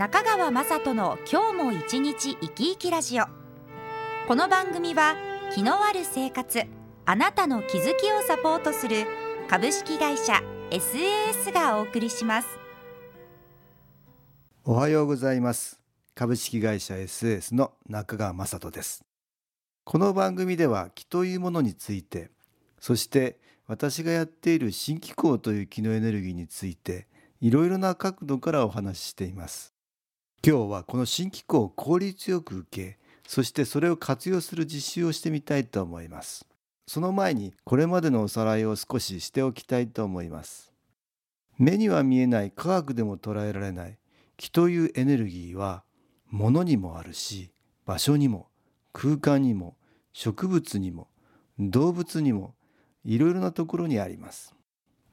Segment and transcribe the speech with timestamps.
[0.00, 3.24] 中川雅人の今日も一日生き生きラジオ。
[4.26, 5.14] この番組は
[5.54, 6.62] 気のある生活
[7.04, 9.04] あなたの気づきをサポートする
[9.46, 10.40] 株式会社
[10.70, 12.48] SAS がお送りします。
[14.64, 15.78] おはようございます。
[16.14, 19.04] 株式会社 SAS の中川雅人です。
[19.84, 22.30] この番組では気というものについて
[22.80, 27.06] そして私がやっている新機構という気のエネルギーについて
[27.42, 29.74] いろいろな角度からお話ししています。
[30.42, 36.46] 今日はこの新機構を効率よく受けそしてそれを活用する実習をしてみたいと思います。
[36.86, 40.72] その前にこれまでのおさらいを少ししておきたいと思います。
[41.58, 43.98] 目には見えない科学でも捉えられない
[44.38, 45.84] 気というエネルギーは
[46.30, 47.52] 物にもあるし
[47.84, 48.48] 場所にも
[48.94, 49.76] 空間にも
[50.14, 51.08] 植物にも
[51.58, 52.54] 動物にも
[53.04, 54.54] いろいろなところにあります。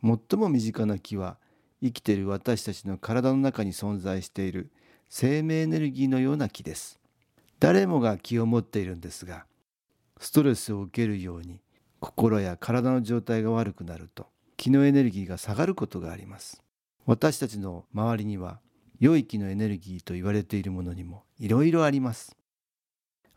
[0.01, 1.37] 最も身近な気は
[1.83, 4.71] 生きている私たちの体の中に存在している
[5.09, 6.99] 生命エネルギーのような気です。
[7.59, 9.45] 誰もが気を持っているんですが
[10.19, 11.59] ストレスを受けるように
[11.99, 16.61] 心や体の状態が悪くなると気のエネルギーが下がることがあります。
[17.05, 18.59] 私たちの周りには
[18.99, 22.35] 良い気のエネルギーと言われているものにもいろいろあります。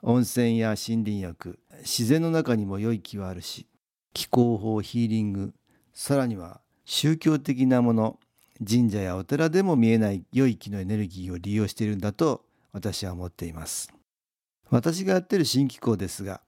[0.02, 3.66] 温泉や森林浴自然の中にも良い気はあるし
[4.14, 5.52] 気候法ヒーリング
[5.92, 8.18] さらには宗教的なもの
[8.66, 13.92] 神社やお寺でも見えない良い気のエネルギーを利用しているんだと私は思っています。
[14.68, 16.40] 私がやっている新機構ですが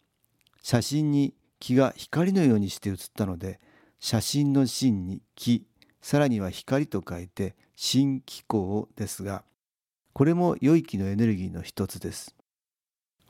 [0.63, 3.61] 写真に気が光のようにして写ったので
[3.99, 5.65] 写真の真に気
[6.01, 9.43] さらには光と書いて新機構ですが
[10.12, 12.34] これも良い気のエネルギーの一つです。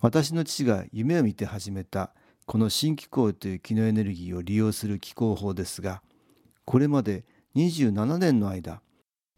[0.00, 2.12] 私の父が夢を見て始めた
[2.44, 6.02] この新気候という気のエネルギーを利用する気候法ですが
[6.64, 7.24] これまで
[7.56, 8.80] 27年の間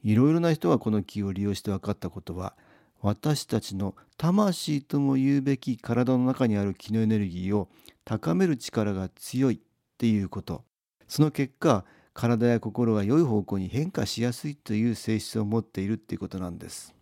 [0.02, 2.54] いろいろな人がこの気を利用して分かったことは
[3.00, 7.68] 私たちの魂とも言うべき体の中にある気のエネルギーを
[8.04, 9.58] 高める力が強いっ
[9.98, 10.64] ていうこと。
[11.06, 16.94] その結果体や心が良い方向に変化しやすいという性質を持っているっていうことなんです。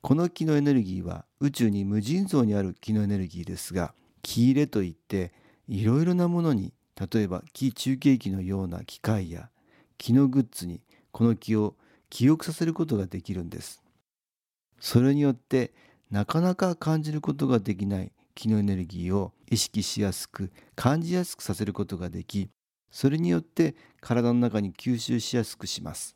[0.00, 5.32] この気のエネルギーは宇宙に無尽蔵にある気のエネルギーですが気入れといって
[5.68, 9.48] いろいろなものに例えば気中継機のような機械や
[9.98, 10.80] 気のグッズに
[11.12, 11.76] この気を
[12.10, 13.82] 記憶させることができるんです。
[14.80, 15.72] それによって
[16.10, 22.50] なかなか感じることができない気のエネルギーを意識しやすく感じやすくさせることができ
[22.90, 26.14] それによって体の中に吸収しやすくします。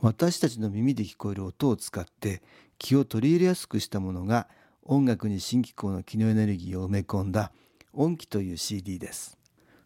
[0.00, 2.42] 私たちの耳で聞こえる音を使って
[2.78, 4.48] 気を取り入れやすくしたものが
[4.84, 7.52] 音楽に新機構の気のエネルギーを埋め込んだ
[7.92, 9.36] 音気という CD です。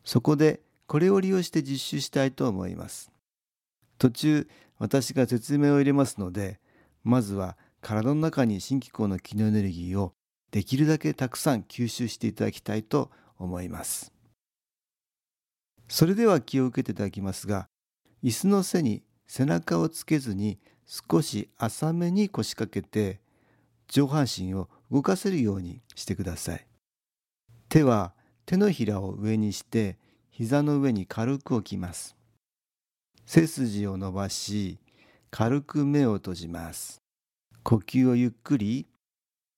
[0.04, 3.10] そこでこれを利用して実習したいと思います。
[3.98, 4.48] 途中
[4.78, 6.60] 私が説明を入れますので
[7.02, 10.12] まずは体の中に新機構の気のエネルギーを
[10.50, 14.12] できるだけたくさん吸収していただきたいと思います。
[15.88, 17.68] それでは気を受けていただきますが
[18.24, 23.20] 椅子の背に背中をつけずに少し浅めに腰掛けて
[23.88, 26.66] 上半身を動かせるようにしてください。
[27.68, 28.14] 手は
[28.46, 29.96] 手のひらを上にして
[30.30, 32.15] 膝の上に軽く置きます。
[33.26, 34.78] 背筋を伸ばし
[35.30, 37.02] 軽く目を閉じます。
[37.64, 38.86] 呼吸をゆっくり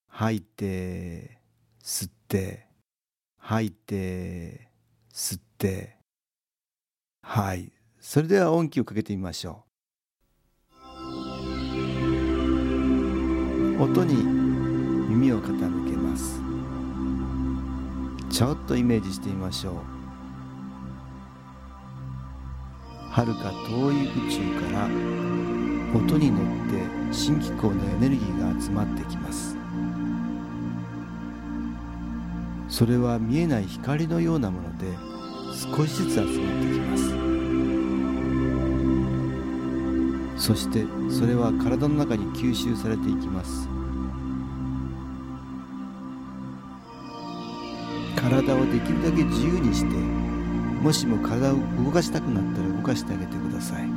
[0.08, 1.38] 吐いて
[1.84, 2.66] 吸って
[3.36, 4.70] 吐いて
[5.12, 5.98] 吸って
[7.22, 7.70] はい。
[8.00, 9.64] それでは音気をかけてみましょ
[13.76, 13.82] う。
[13.82, 14.24] 音に
[15.10, 16.40] 耳を傾けます。
[18.34, 19.97] ちょっとイメージしてみましょう。
[23.18, 24.84] はるか遠い宇宙から
[25.92, 29.56] 音に乗って新機構のエネルギーが集まってきます。
[32.68, 34.86] それは見えない光のようなもので
[35.52, 36.96] 少しずつ集まってきま
[40.38, 40.46] す。
[40.46, 43.68] そしてそれは体の中に吸収されていきます。
[48.14, 50.37] 体をできるだけ自由にして
[50.82, 53.88] もしも体を動かしたくなったら動かしてあげてください。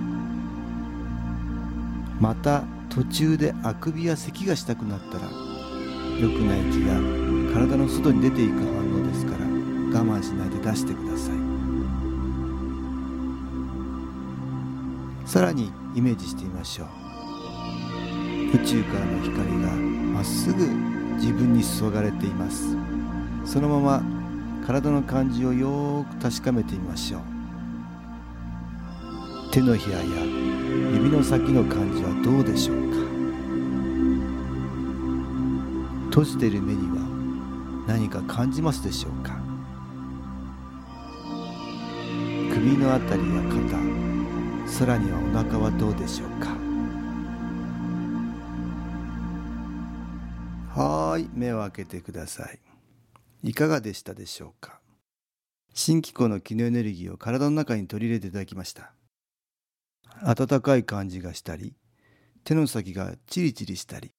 [2.20, 5.24] また途中であくびや咳がしたくなったら
[6.20, 6.94] 良くない気が
[7.54, 11.36] 体の外に出ていく反応ですから我慢しないで出してください。
[15.26, 16.88] さらにイメージしてみましょう。
[18.56, 19.72] 宇宙からの光が
[20.14, 20.68] まっすぐ
[21.16, 22.76] 自分に注がれています。
[23.46, 24.21] そのまま
[24.66, 27.22] 体の感じをよく確かめてみましょう。
[29.52, 30.04] 手のひらや
[30.94, 32.98] 指の先の感じはどうでしょうか？
[36.06, 37.02] 閉じている目には
[37.88, 39.40] 何か感じますでしょうか？
[42.54, 43.78] 首のあたりや肩
[44.70, 46.52] さらにはお腹はどうでしょうか？
[50.82, 52.60] はい目を開けてください。
[53.44, 54.80] いかがでしたでしょうか？
[55.74, 58.94] 新機構の気のエネルギーを体の中に取り入れていただきました。
[60.24, 61.74] 温かい感じがしたり
[62.44, 64.12] 手の先がチリチリしたり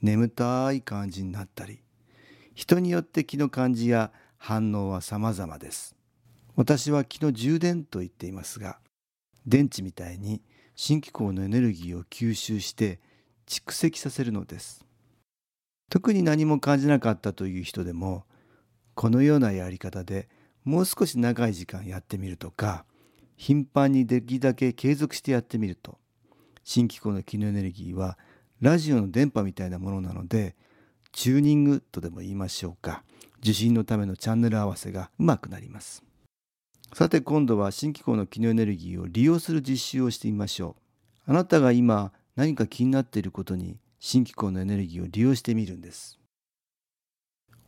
[0.00, 1.80] 眠たい感じになったり
[2.54, 5.96] 人によって気の感じや反応は様々です。
[6.54, 8.78] 私は気の充電と言っていますが
[9.44, 10.40] 電池みたいに
[10.76, 13.00] 新機構のエネルギーを吸収して
[13.46, 14.84] 蓄積させるのです。
[15.90, 18.24] 特に何も感じなかったという人でも
[18.94, 20.28] このようなやり方で
[20.64, 22.84] もう少し長い時間やってみるとか
[23.36, 25.98] 頻繁にできるだけ継続してやってみると。
[26.62, 28.18] 新機構の気のエネルギーは
[28.60, 30.54] ラジオの電波みたいなものなので
[31.12, 33.02] チューニングとでも言いましょうか。
[33.40, 36.04] 受信のためのチャンネル合わせがうまくなります。
[36.92, 40.76] さて今度は新機構の気のエネルギーを利用する実習をしてみましょ
[41.26, 41.30] う。
[41.30, 46.18] あなたが今何か気になっていることに新機構のエネルギーを利用してみるんです。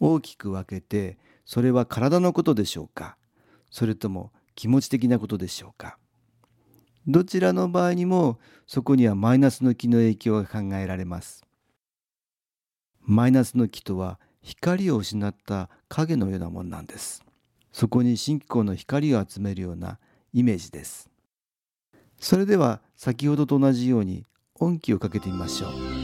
[0.00, 3.16] 大きく分けてそれは体のことでしょうか？
[3.70, 5.98] それとも気持ち的なことでしょうか？
[7.06, 11.44] どちらの場合にもそこにはマイナスの気の影響が考えられます。
[13.00, 17.24] マイナスの気とは光を失った影のようなものなんです。
[17.72, 19.98] そこに新機構の光を集めるような
[20.32, 21.10] イメージです。
[22.18, 24.24] それでは先ほどと同じように
[24.54, 26.01] 音気をかけてみましょう。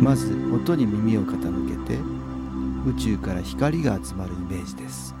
[0.00, 2.00] まず音に耳を傾けて
[2.86, 5.14] 宇宙から光が集まるイメージです。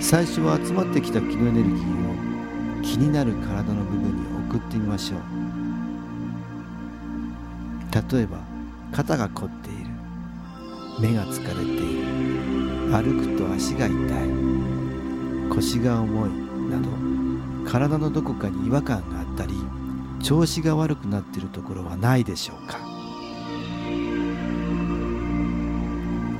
[0.00, 5.20] 最初は集まってきた気のエネルギーを気になる体の部分に送ってみましょう。
[8.12, 8.38] 例えば
[8.92, 9.90] 肩が凝っている。
[11.00, 12.06] 目が疲れている。
[12.92, 13.96] 歩くと足が痛い。
[15.50, 16.30] 腰が重い。
[16.70, 16.88] など
[17.68, 19.15] 体のどこかに違和感が
[20.26, 22.80] 調子が悪くなっているところはないでしょうか。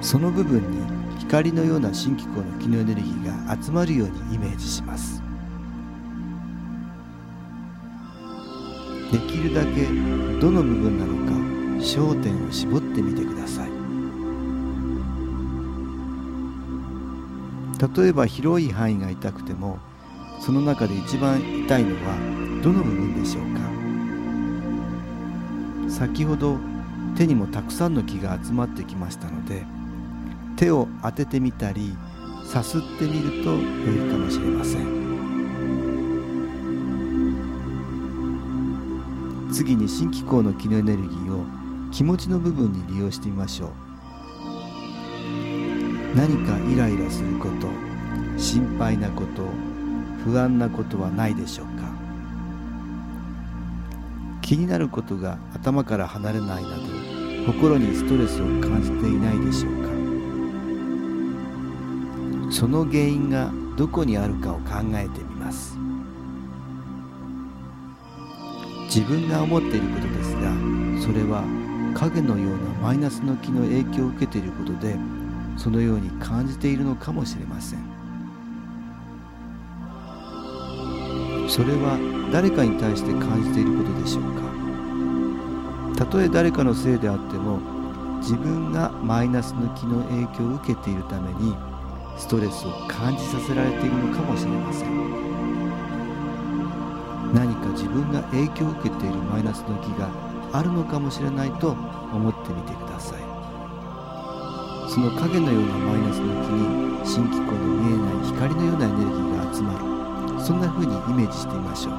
[0.00, 0.78] その部分に
[1.20, 5.22] 光のような新機構の気のエネルギーが集まるようにイメージします。
[9.12, 9.84] できるだけ
[10.40, 11.32] どの部分なのか
[11.80, 13.70] 焦点を絞ってみてください。
[18.02, 19.78] 例えば広い範囲が痛くても
[20.46, 23.58] その中で一番痛いのはどの部分でしょうか？
[25.90, 26.56] 先ほど
[27.16, 29.64] 手にもたくさんの気が集まってきましたので
[30.54, 31.96] 手を当ててみたり
[32.44, 33.64] さすってみると良い
[34.08, 34.87] かもしれません。
[39.53, 41.44] 次に新機構の気のエネルギーを
[41.91, 43.70] 気持ちの部分に利用してみましょう。
[46.15, 47.67] 何かイライラすること
[48.38, 49.43] 心配なこと
[50.26, 51.84] 不安なことはないでしょうか？
[54.42, 56.82] 気になることが頭から離れないなど
[57.46, 59.72] 心にストレスを感じていないでしょう
[62.48, 62.52] か？
[62.52, 65.78] その原因がどこにあるかを考えてみます。
[68.86, 70.50] 自分が思っていることですが
[71.02, 71.44] それは
[71.94, 74.96] 影のようなマイナスの気の影響を受けていることで
[75.56, 77.78] そのように感じているのかもしれません。
[81.48, 81.96] それは
[82.32, 84.43] 誰かに対して感じていることでしょうか？
[85.96, 87.60] たとえ誰かのせいであっても
[88.20, 91.56] 自分がマイナスの気の影響を受けているために
[92.19, 94.91] ストレスを感じさせられているのかもしれません。
[97.32, 100.10] 何か自分が影響を受けているマイナスの気が
[100.53, 101.70] あるのかもしれないと
[102.12, 103.20] 思ってみてください。
[104.91, 109.95] その影のようなマイナスの気に新機構の見えない光のようなエネルギーが集まる。
[110.46, 111.94] そんな風にイメージしてみましょう。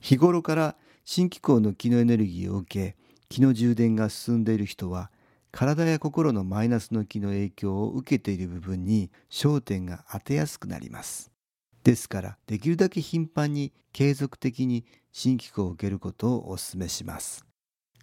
[0.00, 2.96] 日頃から新機構の気のエネルギーを受け
[3.28, 5.10] 気の充電が進んでいる人は
[5.50, 11.33] 体や心のマイナスの気の影響を受けている部分に焦点が当てやすくなります。
[11.84, 17.44] ですからできるだけ頻繁に継続的に新機構を受けることをお勧めします。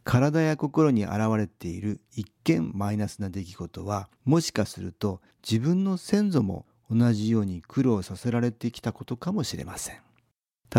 [0.03, 9.97] 体や心に現れている一見マイナスな出来事はもしかすると自分の先祖も同じように苦労させられてきたことかもしれません。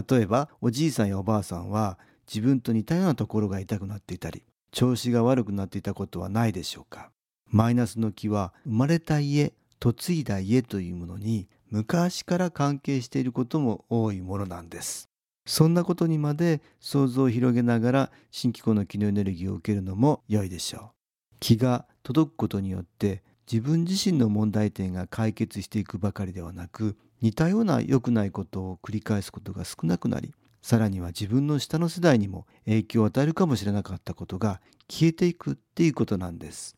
[0.09, 7.11] 例えばおじいさんやおばあさんは自分と似たようなところが痛くなっていたり調子が悪くなっていたことはないでしょうか。
[7.49, 9.53] マイナスの気は生まれた家
[9.85, 15.09] 嫁いだ家というものに昔から関係していることも多いものなんです。
[15.47, 21.37] そんなことにまで想像を広げながら新機構の気のエネルギーを受けるのも良いでしょう。
[21.41, 34.61] 気が届くことによって自分自身の問題点が解決していくばかりではなく似たような良くないことを繰り返すことが少なくなりさらには自分の下の世代にも影響を与えるかもしれなかったことが
[34.91, 36.77] 消えていくっていうことなんです。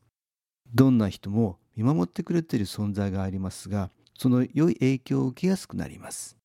[0.72, 6.36] どんな人も見守ってくれている存在がありますがその良い影響を受けやすくなります。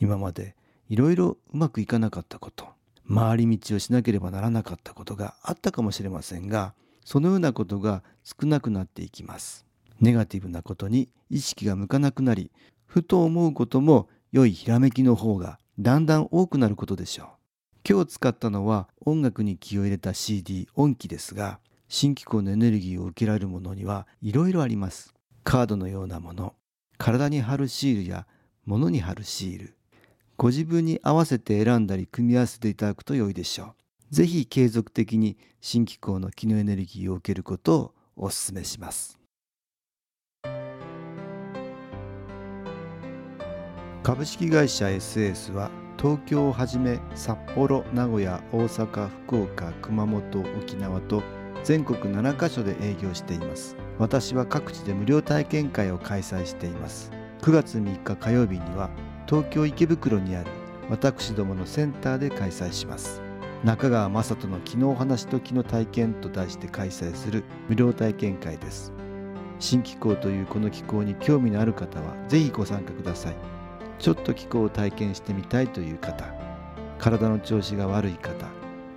[0.00, 0.54] 今まで
[0.88, 2.68] いろいろうまくいかなかったこと
[3.12, 9.64] 回り道をしなければならなかったことがあったかもしれませんがそのようなことが少なくなっていきます。
[10.00, 12.50] ネガティブなことに意識が向かなくなり
[12.84, 17.26] ふと思うことも良いひらめきの方がだんだん多くなることでしょう。
[17.88, 25.14] 今日使ったのは音楽に気を入れた CD 音機ですが新機構のエネルギーを受けられるものにはいろいろあります。
[25.44, 26.54] カードのようなもの
[26.98, 28.26] 体に貼るシールや
[28.64, 29.76] 物に貼るシール
[30.38, 33.74] ご自分に合わせて選んだり組み合わせていただくと良いでしょ
[34.10, 34.14] う。
[34.14, 39.18] ぜひ継続的に新機構の気のエネルギーを受けることをお勧めします。
[44.02, 51.22] 株式会社 SS は東京をはじめ札幌名古屋大阪福岡熊本沖縄と
[51.66, 53.74] 全国7カ所で営業しています。
[53.98, 57.10] 私は各地で無料体験会を開催しています。
[57.42, 58.88] 9月3日火曜日には
[59.26, 60.50] 東京池袋にある
[60.88, 63.20] 私どものセンターで開催します。
[63.64, 68.92] 中川雅人の「昨日話と昨日体験」と題して開催する無料体験会です。
[69.58, 73.34] 新機構というこの機構に興味のある方はぜひご参加ください。
[73.98, 76.32] ちょっと気候を体験してみたいという方
[77.00, 78.46] 体の調子が悪い方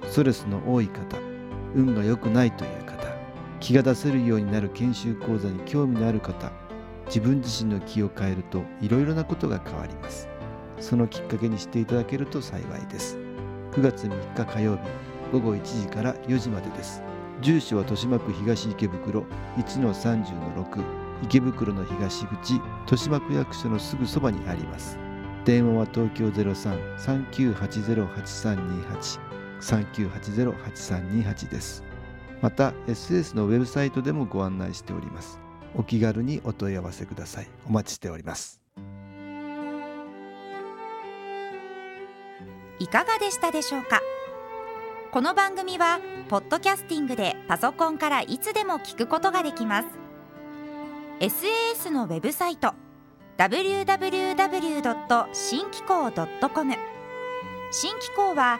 [0.08, 1.29] ストレスの多い方
[1.76, 3.08] 運が良くないという方
[3.60, 6.52] 気が出せるようになる研修講座に興味のある方
[7.08, 10.30] 自分自身の気を変えるといろいろなことが変わります。
[10.80, 13.18] そのきっかけにしていただけると幸いです。
[13.72, 14.84] 9月3日火曜日
[15.32, 17.02] 午後1時から4時までです。
[17.42, 19.26] 住所は豊島区東池袋
[19.58, 20.84] 1-30-6
[21.24, 25.00] 池袋の東口豊島区役所のすぐそばにあります。
[25.46, 29.20] 電話は東京03-3980-8328
[29.62, 31.84] 3980-8328です。
[32.42, 35.40] また SS のウェブサイトでもご案内しております。
[35.76, 37.48] お気軽にお問い合わせください。
[37.68, 38.60] お待ちしております。
[42.80, 44.02] いかがでしたでしょうか？
[45.12, 46.00] この番組は
[46.30, 49.88] ポッドキャスティングでパソコンからいつでも聞くことができます。
[51.20, 52.74] SAS のウェブサイト
[53.38, 55.28] www.
[55.34, 56.74] 新機構 .com
[57.72, 58.60] 新機構は